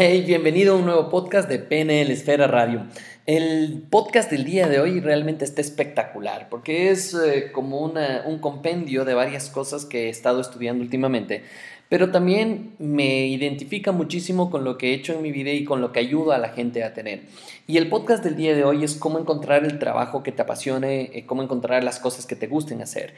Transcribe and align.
Hey, 0.00 0.22
bienvenido 0.24 0.74
a 0.74 0.76
un 0.76 0.84
nuevo 0.84 1.08
podcast 1.08 1.48
de 1.48 1.58
PNL 1.58 2.12
Esfera 2.12 2.46
Radio. 2.46 2.86
El 3.26 3.82
podcast 3.90 4.30
del 4.30 4.44
día 4.44 4.68
de 4.68 4.78
hoy 4.78 5.00
realmente 5.00 5.44
está 5.44 5.60
espectacular 5.60 6.46
porque 6.48 6.90
es 6.90 7.14
eh, 7.14 7.50
como 7.50 7.80
un 7.80 8.38
compendio 8.38 9.04
de 9.04 9.14
varias 9.14 9.50
cosas 9.50 9.84
que 9.84 10.06
he 10.06 10.08
estado 10.08 10.40
estudiando 10.40 10.84
últimamente, 10.84 11.42
pero 11.88 12.12
también 12.12 12.76
me 12.78 13.26
identifica 13.26 13.90
muchísimo 13.90 14.52
con 14.52 14.62
lo 14.62 14.78
que 14.78 14.90
he 14.90 14.94
hecho 14.94 15.14
en 15.14 15.22
mi 15.22 15.32
vida 15.32 15.50
y 15.50 15.64
con 15.64 15.80
lo 15.80 15.90
que 15.90 15.98
ayudo 15.98 16.30
a 16.30 16.38
la 16.38 16.50
gente 16.50 16.84
a 16.84 16.94
tener. 16.94 17.22
Y 17.66 17.76
el 17.76 17.88
podcast 17.88 18.22
del 18.22 18.36
día 18.36 18.54
de 18.54 18.62
hoy 18.62 18.84
es 18.84 18.94
cómo 18.94 19.18
encontrar 19.18 19.64
el 19.64 19.80
trabajo 19.80 20.22
que 20.22 20.30
te 20.30 20.42
apasione, 20.42 21.10
eh, 21.12 21.26
cómo 21.26 21.42
encontrar 21.42 21.82
las 21.82 21.98
cosas 21.98 22.24
que 22.24 22.36
te 22.36 22.46
gusten 22.46 22.82
hacer. 22.82 23.14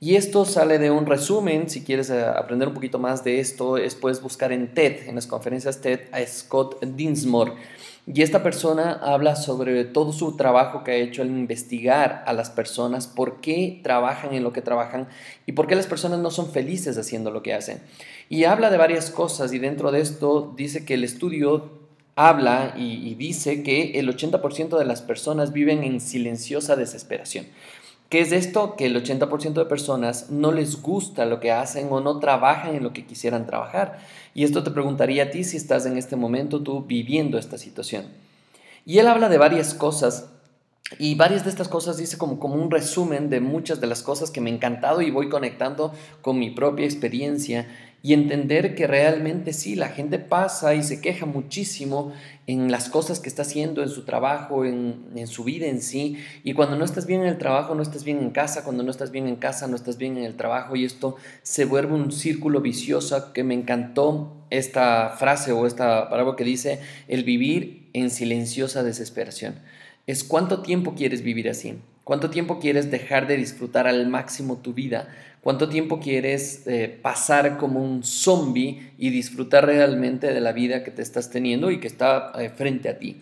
Y 0.00 0.16
esto 0.16 0.44
sale 0.44 0.78
de 0.78 0.90
un 0.90 1.06
resumen, 1.06 1.70
si 1.70 1.82
quieres 1.82 2.10
eh, 2.10 2.24
aprender 2.24 2.68
un 2.68 2.74
poquito 2.74 2.98
más 2.98 3.24
de 3.24 3.40
esto, 3.40 3.78
es 3.78 3.94
puedes 3.94 4.20
buscar 4.20 4.52
en 4.52 4.74
TED, 4.74 5.08
en 5.08 5.14
las 5.14 5.26
conferencias 5.26 5.80
TED, 5.80 6.00
a 6.12 6.20
Scott 6.26 6.84
Dinsmore. 6.84 7.52
Y 8.06 8.20
esta 8.20 8.42
persona 8.42 9.00
habla 9.02 9.34
sobre 9.34 9.82
todo 9.86 10.12
su 10.12 10.36
trabajo 10.36 10.84
que 10.84 10.90
ha 10.90 10.96
hecho 10.96 11.22
al 11.22 11.28
investigar 11.28 12.22
a 12.26 12.34
las 12.34 12.50
personas, 12.50 13.06
por 13.06 13.40
qué 13.40 13.80
trabajan 13.82 14.34
en 14.34 14.42
lo 14.42 14.52
que 14.52 14.60
trabajan 14.60 15.08
y 15.46 15.52
por 15.52 15.66
qué 15.66 15.74
las 15.74 15.86
personas 15.86 16.18
no 16.18 16.30
son 16.30 16.50
felices 16.50 16.98
haciendo 16.98 17.30
lo 17.30 17.42
que 17.42 17.54
hacen. 17.54 17.80
Y 18.28 18.44
habla 18.44 18.68
de 18.68 18.76
varias 18.76 19.10
cosas 19.10 19.54
y 19.54 19.58
dentro 19.58 19.90
de 19.90 20.02
esto 20.02 20.52
dice 20.54 20.84
que 20.84 20.94
el 20.94 21.04
estudio 21.04 21.70
habla 22.14 22.74
y, 22.76 23.08
y 23.08 23.14
dice 23.14 23.62
que 23.62 23.98
el 23.98 24.14
80% 24.14 24.78
de 24.78 24.84
las 24.84 25.00
personas 25.00 25.54
viven 25.54 25.82
en 25.82 26.02
silenciosa 26.02 26.76
desesperación. 26.76 27.46
¿Qué 28.08 28.20
es 28.20 28.32
esto? 28.32 28.76
Que 28.76 28.86
el 28.86 29.02
80% 29.02 29.54
de 29.54 29.64
personas 29.64 30.30
no 30.30 30.52
les 30.52 30.80
gusta 30.80 31.24
lo 31.24 31.40
que 31.40 31.50
hacen 31.50 31.88
o 31.90 32.00
no 32.00 32.20
trabajan 32.20 32.74
en 32.74 32.82
lo 32.82 32.92
que 32.92 33.06
quisieran 33.06 33.46
trabajar. 33.46 33.98
Y 34.34 34.44
esto 34.44 34.62
te 34.62 34.70
preguntaría 34.70 35.24
a 35.24 35.30
ti 35.30 35.42
si 35.42 35.56
estás 35.56 35.86
en 35.86 35.96
este 35.96 36.16
momento 36.16 36.62
tú 36.62 36.84
viviendo 36.84 37.38
esta 37.38 37.58
situación. 37.58 38.06
Y 38.86 38.98
él 38.98 39.08
habla 39.08 39.28
de 39.28 39.38
varias 39.38 39.74
cosas 39.74 40.28
y 40.98 41.14
varias 41.14 41.44
de 41.44 41.50
estas 41.50 41.68
cosas 41.68 41.96
dice 41.96 42.18
como, 42.18 42.38
como 42.38 42.56
un 42.56 42.70
resumen 42.70 43.30
de 43.30 43.40
muchas 43.40 43.80
de 43.80 43.86
las 43.86 44.02
cosas 44.02 44.30
que 44.30 44.40
me 44.40 44.50
han 44.50 44.56
encantado 44.56 45.00
y 45.00 45.10
voy 45.10 45.28
conectando 45.28 45.92
con 46.20 46.38
mi 46.38 46.50
propia 46.50 46.84
experiencia 46.84 47.66
y 48.04 48.12
entender 48.12 48.74
que 48.74 48.86
realmente 48.86 49.54
sí, 49.54 49.76
la 49.76 49.88
gente 49.88 50.18
pasa 50.18 50.74
y 50.74 50.82
se 50.82 51.00
queja 51.00 51.24
muchísimo 51.24 52.12
en 52.46 52.70
las 52.70 52.90
cosas 52.90 53.18
que 53.18 53.30
está 53.30 53.40
haciendo, 53.40 53.82
en 53.82 53.88
su 53.88 54.04
trabajo, 54.04 54.66
en, 54.66 55.06
en, 55.16 55.26
su 55.26 55.42
vida 55.42 55.68
en 55.68 55.80
sí. 55.80 56.18
Y 56.42 56.52
cuando 56.52 56.76
no 56.76 56.84
estás 56.84 57.06
bien 57.06 57.22
en 57.22 57.28
el 57.28 57.38
trabajo, 57.38 57.74
no 57.74 57.82
estás 57.82 58.04
bien 58.04 58.18
en 58.18 58.28
casa, 58.28 58.62
cuando 58.62 58.82
no 58.82 58.90
estás 58.90 59.10
bien 59.10 59.26
en 59.26 59.36
casa, 59.36 59.68
no 59.68 59.74
estás 59.74 59.96
bien 59.96 60.18
en 60.18 60.24
el 60.24 60.36
trabajo. 60.36 60.76
Y 60.76 60.84
esto 60.84 61.16
se 61.40 61.64
vuelve 61.64 61.94
un 61.94 62.12
círculo 62.12 62.60
vicioso 62.60 63.32
que 63.32 63.42
me 63.42 63.54
encantó 63.54 64.36
esta 64.50 65.14
frase 65.16 65.52
o 65.52 65.66
esta 65.66 66.10
palabra 66.10 66.36
que 66.36 66.44
dice, 66.44 66.80
el 67.08 67.24
vivir 67.24 67.88
en 67.94 68.10
silenciosa 68.10 68.82
desesperación. 68.82 69.54
Es 70.06 70.24
cuánto 70.24 70.60
tiempo 70.60 70.94
quieres 70.94 71.22
vivir 71.22 71.48
así. 71.48 71.78
¿Cuánto 72.04 72.28
tiempo 72.28 72.58
quieres 72.58 72.90
dejar 72.90 73.26
de 73.26 73.38
disfrutar 73.38 73.86
al 73.86 74.06
máximo 74.08 74.58
tu 74.58 74.74
vida? 74.74 75.08
¿Cuánto 75.44 75.68
tiempo 75.68 76.00
quieres 76.00 76.66
eh, 76.66 76.88
pasar 77.02 77.58
como 77.58 77.84
un 77.84 78.02
zombie 78.02 78.92
y 78.96 79.10
disfrutar 79.10 79.66
realmente 79.66 80.32
de 80.32 80.40
la 80.40 80.52
vida 80.52 80.82
que 80.82 80.90
te 80.90 81.02
estás 81.02 81.28
teniendo 81.28 81.70
y 81.70 81.80
que 81.80 81.86
está 81.86 82.32
eh, 82.38 82.48
frente 82.48 82.88
a 82.88 82.98
ti? 82.98 83.20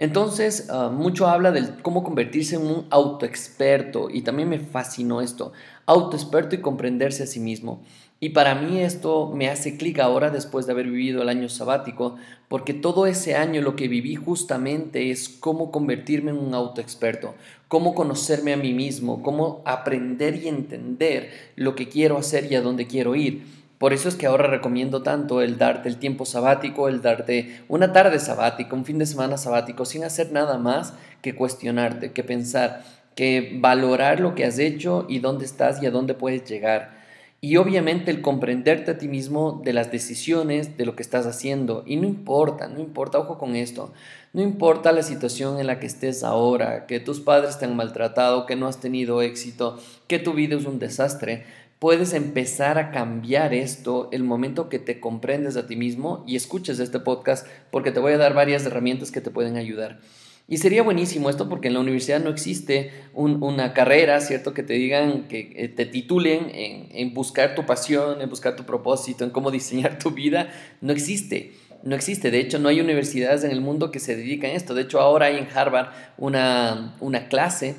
Entonces, 0.00 0.68
ah, 0.70 0.88
mucho 0.88 1.26
habla 1.26 1.52
de 1.52 1.74
cómo 1.82 2.02
convertirse 2.02 2.56
en 2.56 2.62
un 2.62 2.86
autoexperto 2.88 4.08
y 4.08 4.22
también 4.22 4.48
me 4.48 4.58
fascinó 4.58 5.20
esto, 5.20 5.52
autoexperto 5.84 6.54
y 6.54 6.62
comprenderse 6.62 7.24
a 7.24 7.26
sí 7.26 7.38
mismo. 7.38 7.82
Y 8.18 8.30
para 8.30 8.54
mí 8.54 8.80
esto 8.80 9.30
me 9.34 9.50
hace 9.50 9.76
clic 9.76 9.98
ahora 9.98 10.30
después 10.30 10.64
de 10.64 10.72
haber 10.72 10.86
vivido 10.86 11.20
el 11.20 11.28
año 11.28 11.50
sabático, 11.50 12.16
porque 12.48 12.72
todo 12.72 13.06
ese 13.06 13.36
año 13.36 13.60
lo 13.60 13.76
que 13.76 13.88
viví 13.88 14.14
justamente 14.14 15.10
es 15.10 15.28
cómo 15.28 15.70
convertirme 15.70 16.30
en 16.30 16.38
un 16.38 16.54
autoexperto, 16.54 17.34
cómo 17.68 17.94
conocerme 17.94 18.54
a 18.54 18.56
mí 18.56 18.72
mismo, 18.72 19.22
cómo 19.22 19.60
aprender 19.66 20.34
y 20.36 20.48
entender 20.48 21.28
lo 21.56 21.74
que 21.74 21.90
quiero 21.90 22.16
hacer 22.16 22.50
y 22.50 22.54
a 22.54 22.62
dónde 22.62 22.86
quiero 22.86 23.16
ir. 23.16 23.59
Por 23.80 23.94
eso 23.94 24.10
es 24.10 24.14
que 24.14 24.26
ahora 24.26 24.46
recomiendo 24.46 25.02
tanto 25.02 25.40
el 25.40 25.56
darte 25.56 25.88
el 25.88 25.96
tiempo 25.96 26.26
sabático, 26.26 26.86
el 26.86 27.00
darte 27.00 27.62
una 27.66 27.94
tarde 27.94 28.18
sabática, 28.18 28.76
un 28.76 28.84
fin 28.84 28.98
de 28.98 29.06
semana 29.06 29.38
sabático, 29.38 29.86
sin 29.86 30.04
hacer 30.04 30.32
nada 30.32 30.58
más 30.58 30.92
que 31.22 31.34
cuestionarte, 31.34 32.12
que 32.12 32.22
pensar, 32.22 32.84
que 33.14 33.56
valorar 33.58 34.20
lo 34.20 34.34
que 34.34 34.44
has 34.44 34.58
hecho 34.58 35.06
y 35.08 35.20
dónde 35.20 35.46
estás 35.46 35.82
y 35.82 35.86
a 35.86 35.90
dónde 35.90 36.12
puedes 36.12 36.44
llegar 36.44 37.00
y 37.42 37.56
obviamente 37.56 38.10
el 38.10 38.20
comprenderte 38.20 38.90
a 38.90 38.98
ti 38.98 39.08
mismo 39.08 39.62
de 39.64 39.72
las 39.72 39.90
decisiones, 39.90 40.76
de 40.76 40.84
lo 40.84 40.94
que 40.94 41.02
estás 41.02 41.26
haciendo. 41.26 41.84
Y 41.86 41.96
no 41.96 42.06
importa, 42.06 42.68
no 42.68 42.80
importa, 42.80 43.18
ojo 43.18 43.38
con 43.38 43.56
esto, 43.56 43.92
no 44.34 44.42
importa 44.42 44.92
la 44.92 45.02
situación 45.02 45.58
en 45.58 45.66
la 45.66 45.80
que 45.80 45.86
estés 45.86 46.22
ahora, 46.22 46.86
que 46.86 47.00
tus 47.00 47.20
padres 47.20 47.58
te 47.58 47.64
han 47.64 47.76
maltratado, 47.76 48.44
que 48.44 48.56
no 48.56 48.66
has 48.66 48.80
tenido 48.80 49.22
éxito, 49.22 49.78
que 50.06 50.18
tu 50.18 50.34
vida 50.34 50.56
es 50.56 50.66
un 50.66 50.78
desastre. 50.78 51.46
Puedes 51.80 52.12
empezar 52.12 52.76
a 52.76 52.90
cambiar 52.90 53.54
esto 53.54 54.10
el 54.12 54.22
momento 54.22 54.68
que 54.68 54.78
te 54.78 55.00
comprendes 55.00 55.56
a 55.56 55.66
ti 55.66 55.76
mismo 55.76 56.22
y 56.26 56.36
escuches 56.36 56.78
este 56.78 57.00
podcast 57.00 57.46
porque 57.70 57.90
te 57.90 58.00
voy 58.00 58.12
a 58.12 58.18
dar 58.18 58.34
varias 58.34 58.66
herramientas 58.66 59.10
que 59.10 59.22
te 59.22 59.30
pueden 59.30 59.56
ayudar. 59.56 59.98
Y 60.46 60.58
sería 60.58 60.82
buenísimo 60.82 61.30
esto 61.30 61.48
porque 61.48 61.68
en 61.68 61.74
la 61.74 61.80
universidad 61.80 62.20
no 62.20 62.28
existe 62.28 62.90
una 63.14 63.72
carrera, 63.72 64.20
¿cierto? 64.20 64.52
Que 64.52 64.62
te 64.62 64.74
digan, 64.74 65.26
que 65.26 65.54
eh, 65.56 65.68
te 65.68 65.86
titulen 65.86 66.50
en, 66.52 67.14
buscar 67.14 67.54
tu 67.54 67.64
pasión, 67.64 68.20
en 68.20 68.28
buscar 68.28 68.56
tu 68.56 68.64
propósito, 68.64 69.24
en 69.24 69.30
cómo 69.30 69.50
diseñar 69.52 69.98
tu 69.98 70.10
vida. 70.10 70.52
No 70.82 70.92
existe. 70.92 71.54
No 71.82 71.96
existe. 71.96 72.30
De 72.30 72.40
hecho, 72.40 72.58
no 72.58 72.68
hay 72.68 72.82
universidades 72.82 73.42
en 73.42 73.52
el 73.52 73.62
mundo 73.62 73.90
que 73.90 74.00
se 74.00 74.16
dedican 74.16 74.50
a 74.50 74.54
esto. 74.54 74.74
De 74.74 74.82
hecho, 74.82 75.00
ahora 75.00 75.26
hay 75.26 75.38
en 75.38 75.48
Harvard 75.54 75.94
una, 76.18 76.94
una 77.00 77.28
clase 77.28 77.74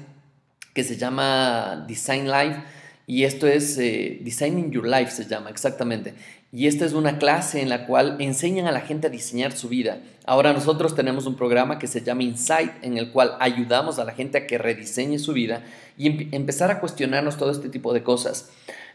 que 0.74 0.84
se 0.84 0.98
llama 0.98 1.86
Design 1.88 2.26
Life 2.32 2.81
y 3.08 3.24
esto 3.24 3.48
es 3.48 3.78
eh, 3.78 4.20
Designing 4.22 4.72
Your 4.72 4.88
Life, 4.88 5.12
se 5.12 5.26
llama 5.26 5.50
exactamente. 5.50 6.14
Y 6.54 6.68
esta 6.68 6.86
es 6.86 6.94
una 6.94 7.18
clase 7.18 7.62
en 7.62 7.70
la 7.70 7.88
cual 7.88 8.18
enseñan 8.20 8.68
a 8.68 8.72
la 8.72 8.82
gente 8.82 9.08
a 9.08 9.10
diseñar 9.10 9.54
su 9.54 9.70
vida. 9.70 10.00
Ahora 10.26 10.52
nosotros 10.52 10.96
tenemos 10.96 11.26
un 11.26 11.36
programa 11.36 11.80
que 11.80 11.88
se 11.88 12.02
llama 12.02 12.24
Insight, 12.24 12.72
en 12.82 12.98
el 12.98 13.12
cual 13.12 13.38
ayudamos 13.40 14.00
a 14.00 14.04
la 14.04 14.14
gente 14.14 14.38
a 14.38 14.48
que 14.48 14.58
rediseñe 14.58 15.18
su 15.18 15.32
vida 15.32 15.64
y 15.98 16.36
empezar 16.36 16.70
a 16.70 16.80
cuestionarnos 16.82 17.38
todo 17.38 17.52
este 17.52 17.70
tipo 17.70 17.94
de 17.94 18.04
cosas. 18.04 18.50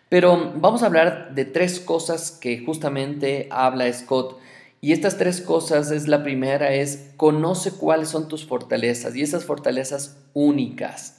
Pero 0.09 0.53
vamos 0.57 0.83
a 0.83 0.87
hablar 0.87 1.35
de 1.35 1.45
tres 1.47 1.81
cosas 1.81 2.31
que 2.31 2.59
justamente 2.65 3.49
habla 3.51 3.93
Scott. 3.93 4.39
Y 4.81 4.93
estas 4.93 5.17
tres 5.17 5.41
cosas 5.41 5.91
es 5.91 6.07
la 6.07 6.23
primera 6.23 6.73
es 6.73 7.11
conoce 7.17 7.73
cuáles 7.73 8.09
son 8.09 8.29
tus 8.29 8.45
fortalezas 8.45 9.17
y 9.17 9.23
esas 9.23 9.45
fortalezas 9.45 10.19
únicas. 10.35 11.16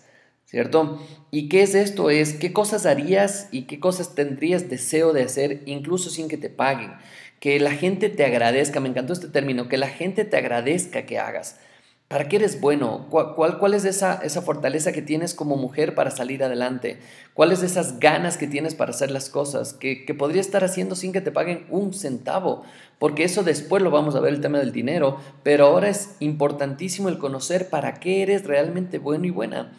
¿Cierto? 0.47 1.00
¿Y 1.30 1.50
qué 1.50 1.62
es 1.62 1.75
esto? 1.75 2.09
Es 2.09 2.34
qué 2.34 2.53
cosas 2.53 2.85
harías 2.85 3.50
y 3.52 3.63
qué 3.63 3.80
cosas 3.80 4.16
tendrías 4.16 4.69
deseo 4.69 5.13
de 5.13 5.24
hacer 5.24 5.62
incluso 5.66 6.09
sin 6.09 6.30
que 6.30 6.38
te 6.38 6.50
paguen. 6.50 6.94
Que 7.40 7.59
la 7.59 7.72
gente 7.72 8.09
te 8.09 8.25
agradezca, 8.25 8.80
me 8.80 8.90
encantó 8.90 9.13
este 9.13 9.28
término, 9.28 9.68
que 9.68 9.78
la 9.78 9.90
gente 9.90 10.25
te 10.25 10.38
agradezca 10.38 11.06
que 11.06 11.19
hagas. 11.19 11.59
¿Para 12.07 12.30
qué 12.30 12.38
eres 12.38 12.62
bueno? 12.62 13.07
¿Cuál, 13.09 13.57
cuál, 13.57 13.74
es 13.74 13.84
esa, 13.84 14.22
esa 14.24 14.41
fortaleza 14.41 14.94
que 14.94 15.02
tienes 15.02 15.34
como 15.34 15.57
mujer 15.57 15.94
para 15.94 16.09
salir 16.09 16.41
adelante? 16.41 17.00
¿Cuáles 17.34 17.62
esas 17.62 18.00
ganas 18.00 18.38
que 18.38 18.47
tienes 18.47 18.75
para 18.75 18.91
hacer 18.91 19.12
las 19.12 19.30
cosas 19.30 19.74
que, 19.74 20.06
que 20.06 20.13
podría 20.13 20.40
estar 20.40 20.63
haciendo 20.63 20.96
sin 20.96 21.12
que 21.12 21.19
te 21.19 21.34
paguen 21.34 21.66
un 21.69 21.94
centavo? 21.94 22.63
Porque 22.97 23.25
eso 23.25 23.44
después 23.44 23.84
lo 23.84 23.91
vamos 23.91 24.16
a 24.16 24.22
ver 24.22 24.34
el 24.34 24.40
tema 24.40 24.59
del 24.59 24.72
dinero, 24.72 25.19
pero 25.44 25.66
ahora 25.66 25.90
es 25.90 26.16
importantísimo 26.22 27.09
el 27.09 27.18
conocer 27.18 27.69
para 27.69 27.96
qué 27.96 28.22
eres 28.22 28.46
realmente 28.46 29.00
bueno 29.00 29.25
y 29.25 29.31
buena. 29.31 29.74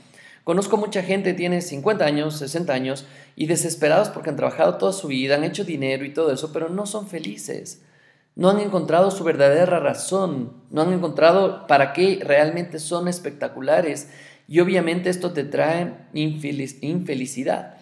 Conozco 0.49 0.79
mucha 0.79 1.03
gente, 1.03 1.35
tiene 1.35 1.61
50 1.61 2.07
años, 2.07 2.39
60 2.39 2.73
años 2.73 3.05
y 3.37 3.49
desesperados 3.49 4.09
porque 4.09 4.31
han 4.31 4.37
trabajado 4.37 4.79
toda 4.79 4.95
su 4.95 5.09
vida, 5.09 5.35
han 5.35 5.45
hecho 5.45 5.63
dinero 5.63 6.07
y 6.07 6.15
todo 6.15 6.33
eso, 6.33 6.55
pero 6.55 6.71
no 6.71 6.87
son 6.87 7.07
felices. 7.07 7.83
No 8.35 8.49
han 8.49 8.59
encontrado 8.59 9.11
su 9.11 9.25
verdadera 9.25 9.79
razón, 9.79 10.55
no 10.71 10.81
han 10.81 10.95
encontrado 10.95 11.67
para 11.67 11.93
qué 11.93 12.21
realmente 12.25 12.79
son 12.79 13.09
espectaculares 13.09 14.09
y 14.49 14.61
obviamente 14.61 15.11
esto 15.11 15.35
te 15.35 15.45
trae 15.45 15.93
infelicidad. 16.15 17.75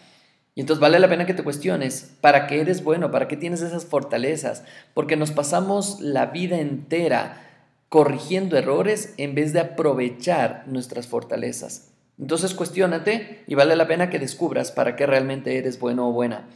Y 0.56 0.61
entonces 0.62 0.81
vale 0.81 0.99
la 0.99 1.08
pena 1.08 1.25
que 1.25 1.35
te 1.35 1.44
cuestiones, 1.44 2.17
¿para 2.20 2.49
qué 2.49 2.62
eres 2.62 2.82
bueno? 2.82 3.12
¿Para 3.12 3.29
qué 3.29 3.37
tienes 3.37 3.62
esas 3.62 3.85
fortalezas? 3.87 4.64
Porque 4.93 5.14
nos 5.14 5.31
pasamos 5.31 6.00
la 6.00 6.26
vida 6.26 6.58
entera 6.58 7.44
corrigiendo 7.90 8.58
errores 8.58 9.14
en 9.19 9.37
vez 9.37 9.52
de 9.52 9.61
aprovechar 9.61 10.64
nuestras 10.67 11.06
fortalezas. 11.06 11.93
Entonces 12.18 12.54
cuestiónate 12.54 13.44
y 13.46 13.54
vale 13.54 13.76
la 13.76 13.86
pena 13.86 14.10
que 14.10 14.18
descubras 14.18 14.72
para 14.72 14.96
qué 14.96 15.06
realmente 15.06 15.58
eres 15.58 15.78
bueno 15.78 16.08
o 16.08 16.12
buena. 16.12 16.48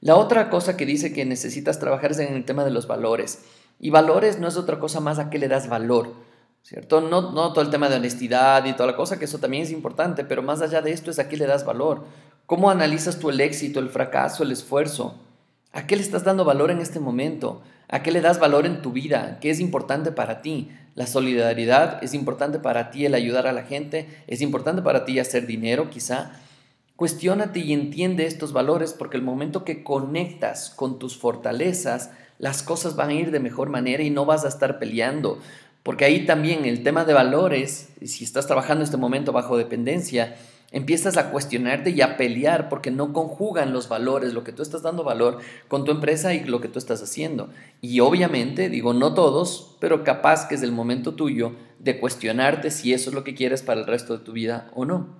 La 0.00 0.16
otra 0.16 0.50
cosa 0.50 0.76
que 0.76 0.86
dice 0.86 1.12
que 1.12 1.24
necesitas 1.24 1.80
trabajar 1.80 2.12
es 2.12 2.18
en 2.18 2.34
el 2.34 2.44
tema 2.44 2.64
de 2.64 2.70
los 2.70 2.86
valores. 2.86 3.40
Y 3.80 3.90
valores 3.90 4.38
no 4.38 4.48
es 4.48 4.56
otra 4.56 4.78
cosa 4.78 5.00
más 5.00 5.18
a 5.18 5.30
qué 5.30 5.38
le 5.38 5.48
das 5.48 5.68
valor, 5.68 6.14
¿cierto? 6.62 7.00
No, 7.00 7.32
no 7.32 7.52
todo 7.52 7.62
el 7.62 7.70
tema 7.70 7.88
de 7.88 7.96
honestidad 7.96 8.64
y 8.64 8.74
toda 8.74 8.88
la 8.88 8.96
cosa, 8.96 9.18
que 9.18 9.24
eso 9.24 9.38
también 9.38 9.62
es 9.62 9.70
importante, 9.70 10.24
pero 10.24 10.42
más 10.42 10.60
allá 10.60 10.82
de 10.82 10.92
esto 10.92 11.10
es 11.10 11.18
a 11.18 11.28
qué 11.28 11.36
le 11.36 11.46
das 11.46 11.64
valor. 11.64 12.04
¿Cómo 12.46 12.70
analizas 12.70 13.18
tú 13.18 13.30
el 13.30 13.40
éxito, 13.40 13.80
el 13.80 13.88
fracaso, 13.88 14.42
el 14.42 14.52
esfuerzo? 14.52 15.18
¿A 15.72 15.86
qué 15.86 15.96
le 15.96 16.02
estás 16.02 16.24
dando 16.24 16.44
valor 16.44 16.70
en 16.70 16.80
este 16.80 17.00
momento? 17.00 17.62
¿A 17.88 18.02
qué 18.02 18.12
le 18.12 18.20
das 18.20 18.38
valor 18.38 18.66
en 18.66 18.82
tu 18.82 18.92
vida? 18.92 19.38
¿Qué 19.40 19.50
es 19.50 19.60
importante 19.60 20.12
para 20.12 20.42
ti? 20.42 20.70
La 20.94 21.06
solidaridad 21.06 22.02
es 22.02 22.12
importante 22.12 22.58
para 22.58 22.90
ti 22.90 23.06
el 23.06 23.14
ayudar 23.14 23.46
a 23.46 23.52
la 23.52 23.62
gente, 23.62 24.08
es 24.26 24.42
importante 24.42 24.82
para 24.82 25.04
ti 25.04 25.18
hacer 25.18 25.46
dinero 25.46 25.88
quizá. 25.88 26.32
Cuestiónate 26.96 27.60
y 27.60 27.72
entiende 27.72 28.26
estos 28.26 28.52
valores 28.52 28.92
porque 28.92 29.16
el 29.16 29.22
momento 29.22 29.64
que 29.64 29.84
conectas 29.84 30.70
con 30.70 30.98
tus 30.98 31.16
fortalezas, 31.16 32.10
las 32.38 32.62
cosas 32.62 32.94
van 32.94 33.10
a 33.10 33.14
ir 33.14 33.30
de 33.30 33.40
mejor 33.40 33.70
manera 33.70 34.02
y 34.02 34.10
no 34.10 34.26
vas 34.26 34.44
a 34.44 34.48
estar 34.48 34.78
peleando. 34.78 35.38
Porque 35.82 36.04
ahí 36.04 36.26
también 36.26 36.66
el 36.66 36.82
tema 36.82 37.06
de 37.06 37.14
valores, 37.14 37.88
si 38.04 38.24
estás 38.24 38.46
trabajando 38.46 38.84
este 38.84 38.96
momento 38.98 39.32
bajo 39.32 39.56
dependencia, 39.56 40.36
empiezas 40.70 41.16
a 41.16 41.30
cuestionarte 41.30 41.90
y 41.90 42.00
a 42.02 42.16
pelear 42.16 42.68
porque 42.68 42.90
no 42.90 43.12
conjugan 43.12 43.72
los 43.72 43.88
valores, 43.88 44.34
lo 44.34 44.44
que 44.44 44.52
tú 44.52 44.62
estás 44.62 44.82
dando 44.82 45.02
valor 45.02 45.38
con 45.66 45.84
tu 45.84 45.90
empresa 45.90 46.34
y 46.34 46.44
lo 46.44 46.60
que 46.60 46.68
tú 46.68 46.78
estás 46.78 47.02
haciendo. 47.02 47.50
Y 47.80 48.00
obviamente, 48.00 48.68
digo, 48.68 48.92
no 48.92 49.14
todos, 49.14 49.76
pero 49.80 50.04
capaz 50.04 50.46
que 50.46 50.54
es 50.54 50.62
el 50.62 50.72
momento 50.72 51.14
tuyo 51.14 51.52
de 51.78 51.98
cuestionarte 51.98 52.70
si 52.70 52.92
eso 52.92 53.10
es 53.10 53.14
lo 53.14 53.24
que 53.24 53.34
quieres 53.34 53.62
para 53.62 53.80
el 53.80 53.86
resto 53.86 54.18
de 54.18 54.24
tu 54.24 54.32
vida 54.32 54.70
o 54.74 54.84
no. 54.84 55.16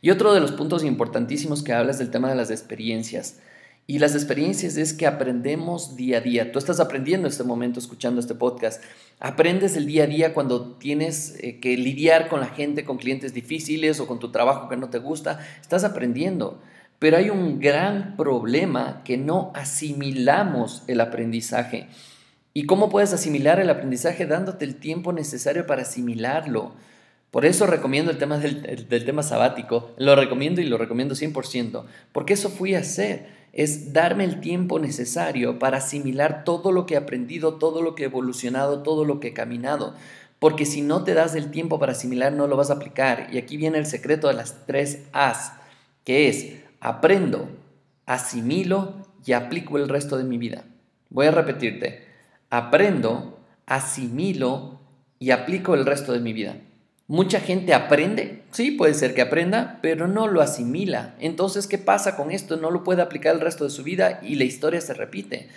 Y 0.00 0.10
otro 0.10 0.34
de 0.34 0.40
los 0.40 0.52
puntos 0.52 0.84
importantísimos 0.84 1.62
que 1.62 1.72
hablas 1.72 1.98
del 1.98 2.10
tema 2.10 2.28
de 2.28 2.34
las 2.34 2.50
experiencias. 2.50 3.40
Y 3.86 3.98
las 3.98 4.14
experiencias 4.14 4.76
es 4.76 4.92
que 4.92 5.06
aprendemos 5.06 5.96
día 5.96 6.18
a 6.18 6.20
día. 6.20 6.52
Tú 6.52 6.58
estás 6.58 6.78
aprendiendo 6.78 7.26
en 7.26 7.32
este 7.32 7.42
momento 7.42 7.80
escuchando 7.80 8.20
este 8.20 8.34
podcast. 8.34 8.82
Aprendes 9.18 9.76
el 9.76 9.86
día 9.86 10.04
a 10.04 10.06
día 10.06 10.34
cuando 10.34 10.76
tienes 10.76 11.36
eh, 11.40 11.58
que 11.58 11.76
lidiar 11.76 12.28
con 12.28 12.40
la 12.40 12.46
gente, 12.46 12.84
con 12.84 12.98
clientes 12.98 13.34
difíciles 13.34 13.98
o 13.98 14.06
con 14.06 14.20
tu 14.20 14.30
trabajo 14.30 14.68
que 14.68 14.76
no 14.76 14.88
te 14.88 14.98
gusta. 14.98 15.40
Estás 15.60 15.82
aprendiendo. 15.82 16.60
Pero 17.00 17.16
hay 17.16 17.30
un 17.30 17.58
gran 17.58 18.16
problema 18.16 19.02
que 19.04 19.18
no 19.18 19.50
asimilamos 19.54 20.84
el 20.86 21.00
aprendizaje. 21.00 21.88
¿Y 22.54 22.66
cómo 22.66 22.88
puedes 22.88 23.12
asimilar 23.12 23.58
el 23.58 23.70
aprendizaje 23.70 24.26
dándote 24.26 24.64
el 24.64 24.76
tiempo 24.76 25.12
necesario 25.12 25.66
para 25.66 25.82
asimilarlo? 25.82 26.72
Por 27.32 27.46
eso 27.46 27.66
recomiendo 27.66 28.12
el 28.12 28.18
tema 28.18 28.38
del, 28.38 28.86
del 28.88 29.04
tema 29.04 29.24
sabático. 29.24 29.90
Lo 29.96 30.14
recomiendo 30.14 30.60
y 30.60 30.66
lo 30.66 30.78
recomiendo 30.78 31.16
100%. 31.16 31.84
Porque 32.12 32.34
eso 32.34 32.48
fui 32.48 32.76
a 32.76 32.80
hacer 32.80 33.41
es 33.52 33.92
darme 33.92 34.24
el 34.24 34.40
tiempo 34.40 34.78
necesario 34.78 35.58
para 35.58 35.78
asimilar 35.78 36.44
todo 36.44 36.72
lo 36.72 36.86
que 36.86 36.94
he 36.94 36.96
aprendido, 36.96 37.54
todo 37.54 37.82
lo 37.82 37.94
que 37.94 38.04
he 38.04 38.06
evolucionado, 38.06 38.82
todo 38.82 39.04
lo 39.04 39.20
que 39.20 39.28
he 39.28 39.32
caminado. 39.34 39.94
Porque 40.38 40.66
si 40.66 40.82
no 40.82 41.04
te 41.04 41.14
das 41.14 41.34
el 41.34 41.50
tiempo 41.50 41.78
para 41.78 41.92
asimilar, 41.92 42.32
no 42.32 42.46
lo 42.46 42.56
vas 42.56 42.70
a 42.70 42.74
aplicar. 42.74 43.28
Y 43.30 43.38
aquí 43.38 43.56
viene 43.56 43.78
el 43.78 43.86
secreto 43.86 44.28
de 44.28 44.34
las 44.34 44.66
tres 44.66 45.04
A's, 45.12 45.52
que 46.04 46.28
es 46.28 46.54
aprendo, 46.80 47.48
asimilo 48.06 48.94
y 49.24 49.32
aplico 49.32 49.76
el 49.76 49.88
resto 49.88 50.16
de 50.16 50.24
mi 50.24 50.38
vida. 50.38 50.64
Voy 51.10 51.26
a 51.26 51.30
repetirte, 51.30 52.06
aprendo, 52.50 53.38
asimilo 53.66 54.80
y 55.18 55.30
aplico 55.30 55.74
el 55.74 55.86
resto 55.86 56.12
de 56.12 56.20
mi 56.20 56.32
vida. 56.32 56.56
Mucha 57.12 57.40
gente 57.40 57.74
aprende, 57.74 58.40
sí, 58.52 58.70
puede 58.70 58.94
ser 58.94 59.12
que 59.12 59.20
aprenda, 59.20 59.80
pero 59.82 60.08
no 60.08 60.28
lo 60.28 60.40
asimila. 60.40 61.14
Entonces, 61.20 61.66
¿qué 61.66 61.76
pasa 61.76 62.16
con 62.16 62.30
esto? 62.30 62.56
No 62.56 62.70
lo 62.70 62.84
puede 62.84 63.02
aplicar 63.02 63.34
el 63.34 63.42
resto 63.42 63.64
de 63.64 63.70
su 63.70 63.82
vida 63.82 64.20
y 64.22 64.36
la 64.36 64.44
historia 64.44 64.80
se 64.80 64.94
repite. 64.94 65.50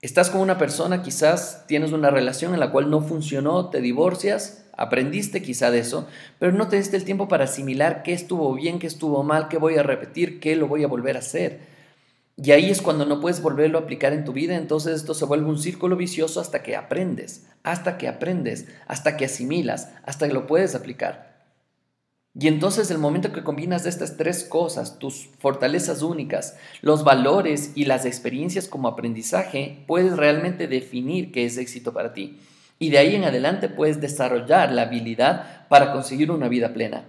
Estás 0.00 0.30
con 0.30 0.40
una 0.40 0.56
persona, 0.56 1.02
quizás 1.02 1.66
tienes 1.66 1.92
una 1.92 2.08
relación 2.08 2.54
en 2.54 2.60
la 2.60 2.72
cual 2.72 2.88
no 2.88 3.02
funcionó, 3.02 3.68
te 3.68 3.82
divorcias, 3.82 4.64
aprendiste 4.74 5.42
quizá 5.42 5.70
de 5.70 5.80
eso, 5.80 6.08
pero 6.38 6.52
no 6.52 6.68
te 6.68 6.76
diste 6.76 6.96
el 6.96 7.04
tiempo 7.04 7.28
para 7.28 7.44
asimilar 7.44 8.02
qué 8.02 8.14
estuvo 8.14 8.54
bien, 8.54 8.78
qué 8.78 8.86
estuvo 8.86 9.22
mal, 9.22 9.48
qué 9.48 9.58
voy 9.58 9.76
a 9.76 9.82
repetir, 9.82 10.40
qué 10.40 10.56
lo 10.56 10.66
voy 10.66 10.82
a 10.82 10.88
volver 10.88 11.16
a 11.16 11.18
hacer. 11.18 11.75
Y 12.36 12.50
ahí 12.50 12.70
es 12.70 12.82
cuando 12.82 13.06
no 13.06 13.20
puedes 13.20 13.40
volverlo 13.40 13.78
a 13.78 13.82
aplicar 13.82 14.12
en 14.12 14.24
tu 14.24 14.32
vida, 14.32 14.56
entonces 14.56 14.96
esto 14.96 15.14
se 15.14 15.24
vuelve 15.24 15.48
un 15.48 15.58
círculo 15.58 15.96
vicioso 15.96 16.38
hasta 16.38 16.62
que 16.62 16.76
aprendes, 16.76 17.46
hasta 17.62 17.96
que 17.96 18.08
aprendes, 18.08 18.66
hasta 18.86 19.16
que 19.16 19.24
asimilas, 19.24 19.90
hasta 20.04 20.28
que 20.28 20.34
lo 20.34 20.46
puedes 20.46 20.74
aplicar. 20.74 21.36
Y 22.38 22.48
entonces 22.48 22.90
el 22.90 22.98
momento 22.98 23.32
que 23.32 23.42
combinas 23.42 23.86
estas 23.86 24.18
tres 24.18 24.44
cosas, 24.44 24.98
tus 24.98 25.30
fortalezas 25.38 26.02
únicas, 26.02 26.58
los 26.82 27.02
valores 27.02 27.72
y 27.74 27.86
las 27.86 28.04
experiencias 28.04 28.68
como 28.68 28.88
aprendizaje, 28.88 29.82
puedes 29.86 30.14
realmente 30.14 30.68
definir 30.68 31.32
qué 31.32 31.46
es 31.46 31.56
éxito 31.56 31.94
para 31.94 32.12
ti. 32.12 32.38
Y 32.78 32.90
de 32.90 32.98
ahí 32.98 33.14
en 33.14 33.24
adelante 33.24 33.70
puedes 33.70 34.02
desarrollar 34.02 34.70
la 34.70 34.82
habilidad 34.82 35.66
para 35.68 35.92
conseguir 35.92 36.30
una 36.30 36.48
vida 36.48 36.74
plena. 36.74 37.04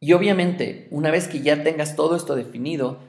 Y 0.00 0.14
obviamente, 0.14 0.88
una 0.90 1.10
vez 1.10 1.28
que 1.28 1.42
ya 1.42 1.62
tengas 1.62 1.94
todo 1.94 2.16
esto 2.16 2.34
definido, 2.34 3.00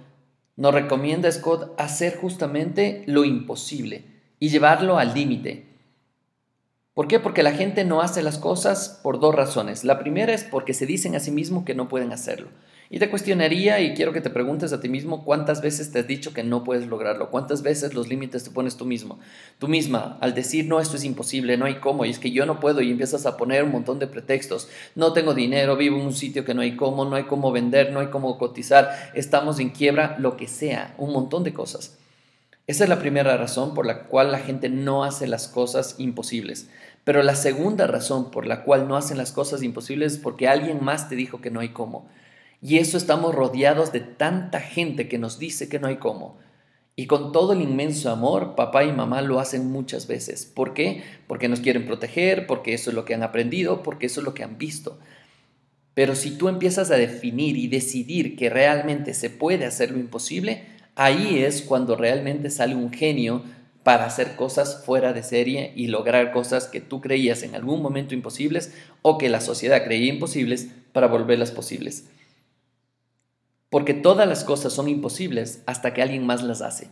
nos 0.57 0.73
recomienda 0.73 1.31
Scott 1.31 1.73
hacer 1.77 2.17
justamente 2.17 3.03
lo 3.07 3.25
imposible 3.25 4.05
y 4.39 4.49
llevarlo 4.49 4.97
al 4.97 5.13
límite. 5.13 5.65
¿Por 6.93 7.07
qué? 7.07 7.19
Porque 7.19 7.43
la 7.43 7.51
gente 7.51 7.83
no 7.83 8.01
hace 8.01 8.23
las 8.23 8.37
cosas 8.37 9.01
por 9.03 9.19
dos 9.19 9.35
razones. 9.35 9.83
La 9.83 9.99
primera 9.99 10.33
es 10.33 10.45
porque 10.45 10.73
se 10.73 10.85
dicen 10.85 11.15
a 11.15 11.19
sí 11.19 11.31
mismos 11.31 11.65
que 11.65 11.75
no 11.75 11.89
pueden 11.89 12.13
hacerlo. 12.13 12.47
Y 12.89 12.99
te 12.99 13.09
cuestionaría 13.09 13.79
y 13.81 13.95
quiero 13.95 14.13
que 14.13 14.21
te 14.21 14.29
preguntes 14.29 14.71
a 14.71 14.79
ti 14.79 14.89
mismo 14.89 15.25
cuántas 15.25 15.61
veces 15.61 15.91
te 15.91 15.99
has 15.99 16.07
dicho 16.07 16.33
que 16.33 16.43
no 16.43 16.63
puedes 16.63 16.85
lograrlo, 16.87 17.31
cuántas 17.31 17.63
veces 17.63 17.95
los 17.95 18.07
límites 18.07 18.43
te 18.43 18.51
pones 18.51 18.77
tú 18.77 18.85
mismo, 18.85 19.17
tú 19.57 19.67
misma, 19.67 20.17
al 20.21 20.35
decir 20.35 20.67
no, 20.67 20.79
esto 20.79 20.97
es 20.97 21.03
imposible, 21.03 21.57
no 21.57 21.65
hay 21.65 21.75
cómo, 21.75 22.05
y 22.05 22.11
es 22.11 22.19
que 22.19 22.31
yo 22.31 22.45
no 22.45 22.59
puedo 22.59 22.81
y 22.81 22.91
empiezas 22.91 23.25
a 23.25 23.37
poner 23.37 23.63
un 23.63 23.71
montón 23.71 23.97
de 23.97 24.05
pretextos, 24.05 24.69
no 24.93 25.13
tengo 25.13 25.33
dinero, 25.33 25.75
vivo 25.77 25.97
en 25.97 26.05
un 26.05 26.13
sitio 26.13 26.45
que 26.45 26.53
no 26.53 26.61
hay 26.61 26.75
cómo, 26.75 27.05
no 27.05 27.15
hay 27.15 27.23
cómo 27.23 27.51
vender, 27.51 27.91
no 27.91 28.01
hay 28.01 28.07
cómo 28.07 28.37
cotizar, 28.37 28.91
estamos 29.15 29.59
en 29.59 29.71
quiebra, 29.71 30.17
lo 30.19 30.37
que 30.37 30.47
sea, 30.47 30.93
un 30.99 31.11
montón 31.11 31.43
de 31.43 31.53
cosas. 31.53 31.97
Esa 32.67 32.83
es 32.83 32.89
la 32.89 32.99
primera 32.99 33.37
razón 33.37 33.75
por 33.75 33.85
la 33.85 34.03
cual 34.03 34.31
la 34.31 34.39
gente 34.39 34.69
no 34.69 35.03
hace 35.03 35.27
las 35.27 35.47
cosas 35.47 35.95
imposibles. 35.99 36.67
Pero 37.03 37.21
la 37.21 37.35
segunda 37.35 37.85
razón 37.85 38.31
por 38.31 38.47
la 38.47 38.63
cual 38.63 38.87
no 38.87 38.97
hacen 38.97 39.19
las 39.19 39.31
cosas 39.31 39.61
imposibles 39.61 40.13
es 40.13 40.17
porque 40.17 40.47
alguien 40.47 40.83
más 40.83 41.07
te 41.07 41.15
dijo 41.15 41.41
que 41.41 41.51
no 41.51 41.59
hay 41.59 41.69
cómo. 41.69 42.09
Y 42.61 42.77
eso 42.77 42.97
estamos 42.97 43.35
rodeados 43.35 43.91
de 43.91 43.99
tanta 43.99 44.59
gente 44.59 45.07
que 45.07 45.17
nos 45.17 45.39
dice 45.39 45.69
que 45.69 45.79
no 45.79 45.87
hay 45.87 45.97
cómo. 45.97 46.37
Y 46.97 47.07
con 47.07 47.31
todo 47.33 47.53
el 47.53 47.61
inmenso 47.61 48.09
amor, 48.09 48.55
papá 48.55 48.85
y 48.85 48.91
mamá 48.93 49.21
lo 49.21 49.39
hacen 49.39 49.69
muchas 49.69 50.07
veces. 50.07 50.45
¿Por 50.45 50.73
qué? 50.73 51.03
Porque 51.27 51.49
nos 51.49 51.59
quieren 51.59 51.85
proteger, 51.85 52.47
porque 52.47 52.73
eso 52.73 52.89
es 52.89 52.95
lo 52.95 53.03
que 53.03 53.13
han 53.13 53.23
aprendido, 53.23 53.83
porque 53.83 54.05
eso 54.05 54.21
es 54.21 54.25
lo 54.25 54.33
que 54.33 54.43
han 54.43 54.57
visto. 54.57 54.97
Pero 55.93 56.15
si 56.15 56.31
tú 56.31 56.47
empiezas 56.47 56.91
a 56.91 56.97
definir 56.97 57.57
y 57.57 57.67
decidir 57.67 58.35
que 58.37 58.49
realmente 58.49 59.13
se 59.13 59.29
puede 59.29 59.65
hacer 59.65 59.91
lo 59.91 59.99
imposible, 59.99 60.63
ahí 60.95 61.39
es 61.43 61.61
cuando 61.61 61.97
realmente 61.97 62.49
sale 62.49 62.75
un 62.75 62.91
genio 62.91 63.43
para 63.83 64.05
hacer 64.05 64.35
cosas 64.35 64.83
fuera 64.83 65.13
de 65.13 65.21
serie 65.21 65.71
y 65.75 65.87
lograr 65.87 66.31
cosas 66.31 66.67
que 66.67 66.81
tú 66.81 67.01
creías 67.01 67.43
en 67.43 67.55
algún 67.55 67.81
momento 67.81 68.13
imposibles 68.13 68.73
o 69.01 69.17
que 69.17 69.29
la 69.29 69.41
sociedad 69.41 69.83
creía 69.83 70.11
imposibles 70.11 70.69
para 70.91 71.07
volverlas 71.07 71.51
posibles. 71.51 72.05
Porque 73.69 73.93
todas 73.93 74.27
las 74.27 74.43
cosas 74.43 74.73
son 74.73 74.87
imposibles 74.87 75.61
hasta 75.65 75.93
que 75.93 76.01
alguien 76.01 76.25
más 76.25 76.43
las 76.43 76.61
hace. 76.61 76.89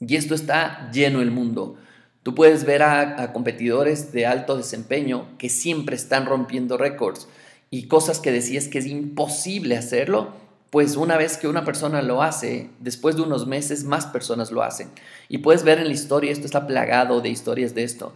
Y 0.00 0.16
esto 0.16 0.34
está 0.34 0.90
lleno 0.92 1.20
el 1.20 1.30
mundo. 1.30 1.76
Tú 2.22 2.34
puedes 2.34 2.64
ver 2.64 2.82
a, 2.82 3.32
competidores 3.32 4.12
de 4.12 4.26
alto 4.26 4.56
desempeño 4.56 5.26
que 5.38 5.48
siempre 5.48 5.96
están 5.96 6.26
rompiendo 6.26 6.76
récords 6.76 7.28
y 7.70 7.88
cosas 7.88 8.20
que 8.20 8.32
decías 8.32 8.68
que 8.68 8.78
es 8.78 8.86
imposible 8.86 9.76
hacerlo, 9.76 10.34
pues 10.70 10.96
una 10.96 11.16
vez 11.16 11.36
que 11.36 11.48
una 11.48 11.64
persona 11.64 12.00
lo 12.02 12.22
hace, 12.22 12.70
después 12.80 13.16
de 13.16 13.22
unos 13.22 13.46
meses 13.46 13.84
más 13.84 14.06
personas 14.06 14.52
lo 14.52 14.62
hacen. 14.62 14.90
Y 15.28 15.38
puedes 15.38 15.64
ver 15.64 15.78
en 15.78 15.88
la 15.88 15.94
historia, 15.94 16.32
esto 16.32 16.46
está 16.46 16.66
plagado 16.66 17.20
de 17.20 17.28
historias 17.28 17.74
de 17.74 17.84
esto. 17.84 18.12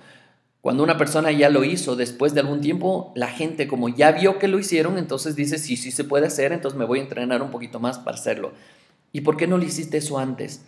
Cuando 0.66 0.82
una 0.82 0.99
persona 0.99 1.30
ya 1.30 1.49
lo 1.49 1.62
hizo, 1.62 1.94
después 1.94 2.35
de 2.35 2.40
algún 2.40 2.61
tiempo, 2.61 3.12
la 3.14 3.28
gente 3.28 3.68
como 3.68 3.88
ya 3.88 4.11
vio 4.11 4.40
que 4.40 4.49
lo 4.49 4.58
hicieron, 4.58 4.99
entonces 4.99 5.37
dice, 5.37 5.58
sí, 5.58 5.76
sí 5.76 5.92
se 5.92 6.02
puede 6.02 6.26
hacer, 6.26 6.50
entonces 6.50 6.76
me 6.76 6.85
voy 6.85 6.99
a 6.99 7.02
entrenar 7.02 7.40
un 7.40 7.52
poquito 7.52 7.78
más 7.78 8.00
para 8.00 8.16
hacerlo. 8.16 8.50
¿Y 9.12 9.20
por 9.20 9.37
qué 9.37 9.46
no 9.46 9.58
lo 9.58 9.64
hiciste 9.64 9.99
eso 9.99 10.18
antes? 10.18 10.64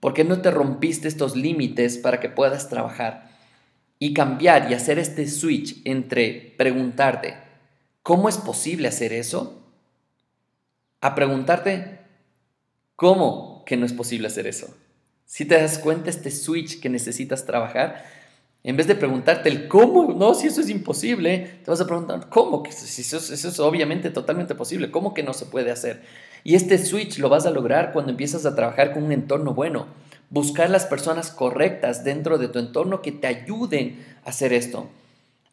¿Por 0.00 0.14
qué 0.14 0.24
no 0.24 0.42
te 0.42 0.50
rompiste 0.50 1.06
estos 1.06 1.36
límites 1.36 1.96
para 1.96 2.18
que 2.18 2.28
puedas 2.28 2.68
trabajar? 2.68 3.30
Y 4.00 4.14
cambiar 4.14 4.68
y 4.68 4.74
hacer 4.74 4.98
este 4.98 5.28
switch 5.28 5.80
entre 5.84 6.56
preguntarte, 6.58 7.36
¿cómo 8.02 8.28
es 8.28 8.38
posible 8.38 8.88
hacer 8.88 9.12
eso? 9.12 9.62
A 11.00 11.14
preguntarte, 11.14 12.00
¿cómo 12.96 13.62
que 13.64 13.76
no 13.76 13.86
es 13.86 13.92
posible 13.92 14.26
hacer 14.26 14.48
eso? 14.48 14.76
Si 15.24 15.44
te 15.44 15.54
das 15.54 15.78
cuenta 15.78 16.10
este 16.10 16.32
switch 16.32 16.80
que 16.80 16.88
necesitas 16.88 17.46
trabajar, 17.46 18.25
en 18.66 18.76
vez 18.76 18.88
de 18.88 18.96
preguntarte 18.96 19.48
el 19.48 19.68
cómo, 19.68 20.12
no, 20.12 20.34
si 20.34 20.48
eso 20.48 20.60
es 20.60 20.68
imposible, 20.68 21.60
te 21.64 21.70
vas 21.70 21.80
a 21.80 21.86
preguntar 21.86 22.28
cómo, 22.28 22.64
que 22.64 22.70
eso, 22.70 23.16
eso, 23.16 23.48
es 23.48 23.60
obviamente 23.60 24.10
totalmente 24.10 24.56
posible, 24.56 24.90
cómo 24.90 25.14
que 25.14 25.22
no 25.22 25.34
se 25.34 25.46
puede 25.46 25.70
hacer. 25.70 26.02
Y 26.42 26.56
este 26.56 26.76
switch 26.76 27.18
lo 27.18 27.28
vas 27.28 27.46
a 27.46 27.52
lograr 27.52 27.92
cuando 27.92 28.10
empiezas 28.10 28.44
a 28.44 28.56
trabajar 28.56 28.92
con 28.92 29.04
un 29.04 29.12
entorno 29.12 29.54
bueno, 29.54 29.86
buscar 30.30 30.68
las 30.68 30.84
personas 30.84 31.30
correctas 31.30 32.02
dentro 32.02 32.38
de 32.38 32.48
tu 32.48 32.58
entorno 32.58 33.02
que 33.02 33.12
te 33.12 33.28
ayuden 33.28 34.04
a 34.24 34.30
hacer 34.30 34.52
esto. 34.52 34.88